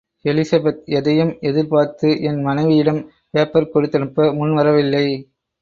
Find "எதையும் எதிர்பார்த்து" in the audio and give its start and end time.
0.91-2.21